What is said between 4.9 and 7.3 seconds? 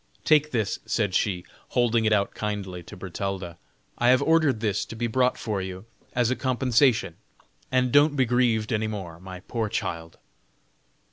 be brought for you as a compensation,